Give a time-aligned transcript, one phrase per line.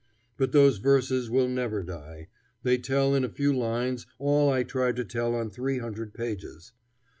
[0.35, 2.29] But those verses will never die.
[2.63, 6.71] They tell in a few lines all I tried to tell on three hundred pages.